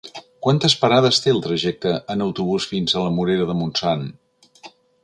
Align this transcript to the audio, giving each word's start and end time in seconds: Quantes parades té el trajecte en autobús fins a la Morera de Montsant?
Quantes 0.45 0.75
parades 0.85 1.19
té 1.25 1.33
el 1.35 1.43
trajecte 1.47 1.93
en 2.15 2.27
autobús 2.27 2.67
fins 2.73 2.97
a 2.97 3.05
la 3.07 3.13
Morera 3.21 3.49
de 3.53 3.59
Montsant? 3.63 4.13